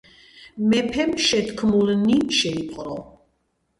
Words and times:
მეფემ 0.69 1.13
შეთქმულნი 1.27 2.17
შეიპყრო. 2.41 2.99